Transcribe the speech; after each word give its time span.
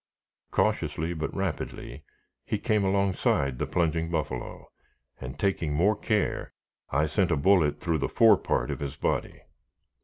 Cautiously, 0.49 1.13
but 1.13 1.31
rapidly, 1.31 2.03
he 2.43 2.57
came 2.57 2.83
alongside 2.83 3.59
the 3.59 3.67
plunging 3.67 4.09
buffalo, 4.09 4.71
and 5.19 5.37
taking 5.37 5.73
more 5.75 5.95
care, 5.95 6.53
I 6.89 7.05
sent 7.05 7.29
a 7.29 7.37
bullet 7.37 7.79
through 7.79 7.99
the 7.99 8.09
fore 8.09 8.37
part 8.37 8.71
of 8.71 8.79
his 8.79 8.95
body. 8.95 9.41